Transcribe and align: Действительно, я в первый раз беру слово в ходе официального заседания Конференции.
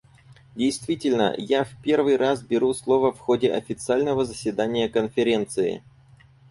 Действительно, 0.55 1.35
я 1.37 1.63
в 1.63 1.79
первый 1.83 2.15
раз 2.17 2.41
беру 2.41 2.73
слово 2.73 3.11
в 3.11 3.19
ходе 3.19 3.53
официального 3.53 4.25
заседания 4.25 4.89
Конференции. 4.89 5.83